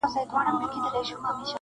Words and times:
o 0.03 0.07
حقيقت 0.13 0.33
ورو 0.33 0.47
ورو 0.53 0.61
پټيږي 0.71 0.89
ډېر 0.93 1.03
ژر, 1.07 1.17